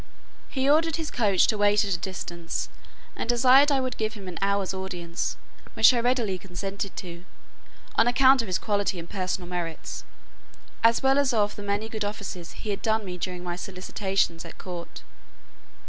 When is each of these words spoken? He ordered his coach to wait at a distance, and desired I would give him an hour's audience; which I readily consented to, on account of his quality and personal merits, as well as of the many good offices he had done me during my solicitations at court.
He 0.49 0.67
ordered 0.67 0.95
his 0.95 1.11
coach 1.11 1.45
to 1.45 1.59
wait 1.59 1.85
at 1.85 1.93
a 1.93 1.97
distance, 1.99 2.69
and 3.15 3.29
desired 3.29 3.71
I 3.71 3.79
would 3.79 3.97
give 3.97 4.15
him 4.15 4.27
an 4.27 4.39
hour's 4.41 4.73
audience; 4.73 5.37
which 5.75 5.93
I 5.93 5.99
readily 5.99 6.39
consented 6.39 6.95
to, 6.95 7.23
on 7.97 8.07
account 8.07 8.41
of 8.41 8.47
his 8.47 8.57
quality 8.57 8.97
and 8.97 9.07
personal 9.07 9.47
merits, 9.47 10.03
as 10.83 11.03
well 11.03 11.19
as 11.19 11.33
of 11.33 11.55
the 11.55 11.61
many 11.61 11.87
good 11.87 12.03
offices 12.03 12.53
he 12.53 12.71
had 12.71 12.81
done 12.81 13.05
me 13.05 13.19
during 13.19 13.43
my 13.43 13.55
solicitations 13.55 14.43
at 14.43 14.57
court. 14.57 15.03